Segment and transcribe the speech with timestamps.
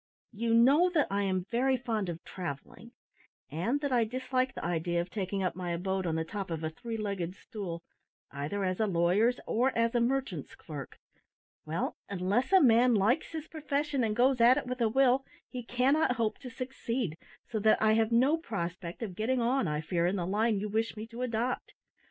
[0.31, 2.91] You know that I am very fond of travelling,
[3.51, 6.63] and that I dislike the idea of taking up my abode on the top of
[6.63, 7.83] a three legged stool,
[8.31, 10.97] either as a lawyer's or a merchant's clerk.
[11.67, 15.61] Well, unless a man likes his profession, and goes at it with a will, he
[15.61, 17.15] cannot hope to succeed,
[17.45, 20.67] so that I have no prospect of getting on, I fear, in the line you
[20.67, 21.73] wish me to adopt.